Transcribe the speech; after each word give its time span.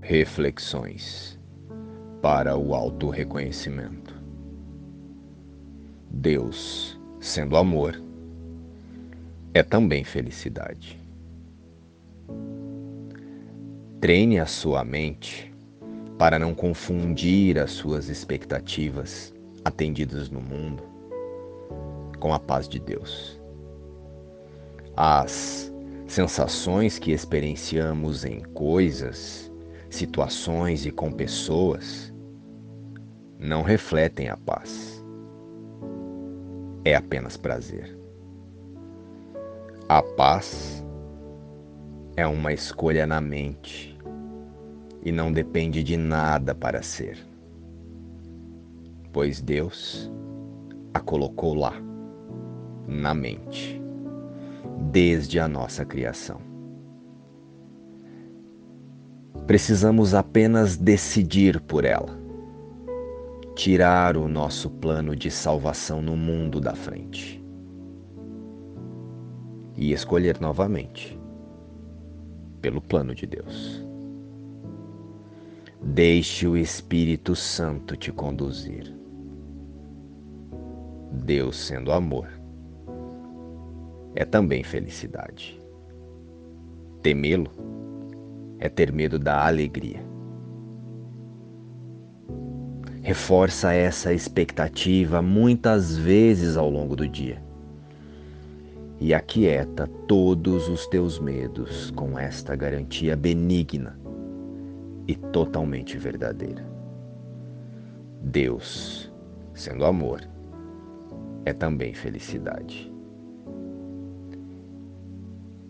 Reflexões 0.00 1.38
para 2.22 2.56
o 2.56 2.74
auto-reconhecimento. 2.74 4.14
Deus, 6.10 6.98
sendo 7.20 7.56
amor, 7.56 8.00
é 9.52 9.62
também 9.62 10.04
felicidade. 10.04 10.98
Treine 14.00 14.38
a 14.38 14.46
sua 14.46 14.84
mente 14.84 15.52
para 16.18 16.38
não 16.38 16.54
confundir 16.54 17.58
as 17.58 17.72
suas 17.72 18.08
expectativas 18.08 19.34
atendidas 19.64 20.30
no 20.30 20.40
mundo 20.40 20.82
com 22.18 22.32
a 22.32 22.38
paz 22.38 22.68
de 22.68 22.78
Deus. 22.78 23.40
As 24.96 25.72
sensações 26.06 26.98
que 26.98 27.12
experienciamos 27.12 28.24
em 28.24 28.40
coisas, 28.40 29.45
situações 29.90 30.86
e 30.86 30.90
com 30.90 31.10
pessoas 31.10 32.12
não 33.38 33.62
refletem 33.62 34.28
a 34.28 34.36
paz. 34.36 35.04
É 36.84 36.94
apenas 36.94 37.36
prazer. 37.36 37.96
A 39.88 40.02
paz 40.02 40.84
é 42.16 42.26
uma 42.26 42.52
escolha 42.52 43.06
na 43.06 43.20
mente 43.20 43.96
e 45.04 45.12
não 45.12 45.32
depende 45.32 45.82
de 45.82 45.96
nada 45.96 46.54
para 46.54 46.82
ser, 46.82 47.18
pois 49.12 49.40
Deus 49.40 50.10
a 50.92 51.00
colocou 51.00 51.54
lá, 51.54 51.74
na 52.88 53.14
mente 53.14 53.80
desde 54.90 55.38
a 55.38 55.48
nossa 55.48 55.84
criação. 55.84 56.55
Precisamos 59.46 60.12
apenas 60.12 60.76
decidir 60.76 61.60
por 61.60 61.84
ela, 61.84 62.18
tirar 63.54 64.16
o 64.16 64.26
nosso 64.26 64.68
plano 64.68 65.14
de 65.14 65.30
salvação 65.30 66.02
no 66.02 66.16
mundo 66.16 66.60
da 66.60 66.74
frente 66.74 67.40
e 69.76 69.92
escolher 69.92 70.40
novamente 70.40 71.16
pelo 72.60 72.80
plano 72.80 73.14
de 73.14 73.24
Deus. 73.24 73.86
Deixe 75.80 76.48
o 76.48 76.56
Espírito 76.56 77.36
Santo 77.36 77.96
te 77.96 78.10
conduzir. 78.10 78.92
Deus 81.12 81.56
sendo 81.56 81.92
amor 81.92 82.28
é 84.16 84.24
também 84.24 84.64
felicidade. 84.64 85.60
Temê-lo 87.00 87.50
é 88.58 88.68
ter 88.68 88.92
medo 88.92 89.18
da 89.18 89.46
alegria. 89.46 90.04
Reforça 93.02 93.72
essa 93.72 94.12
expectativa 94.12 95.22
muitas 95.22 95.96
vezes 95.96 96.56
ao 96.56 96.68
longo 96.68 96.96
do 96.96 97.06
dia 97.06 97.40
e 98.98 99.12
aquieta 99.12 99.86
todos 100.08 100.68
os 100.68 100.86
teus 100.86 101.18
medos 101.18 101.90
com 101.92 102.18
esta 102.18 102.56
garantia 102.56 103.14
benigna 103.14 103.98
e 105.06 105.14
totalmente 105.14 105.96
verdadeira. 105.98 106.66
Deus, 108.22 109.12
sendo 109.54 109.84
amor, 109.84 110.22
é 111.44 111.52
também 111.52 111.94
felicidade. 111.94 112.92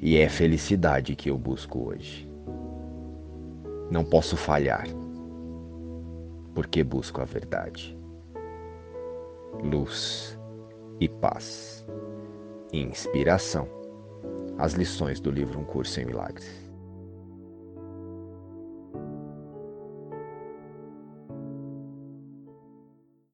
E 0.00 0.16
é 0.16 0.28
felicidade 0.28 1.16
que 1.16 1.30
eu 1.30 1.36
busco 1.36 1.88
hoje. 1.88 2.28
Não 3.90 4.04
posso 4.04 4.36
falhar, 4.36 4.86
porque 6.54 6.82
busco 6.82 7.20
a 7.20 7.24
verdade, 7.24 7.96
luz 9.62 10.38
e 10.98 11.08
paz, 11.08 11.86
inspiração. 12.72 13.68
As 14.58 14.72
lições 14.72 15.20
do 15.20 15.30
livro 15.30 15.60
Um 15.60 15.64
Curso 15.64 16.00
em 16.00 16.06
Milagres. 16.06 16.65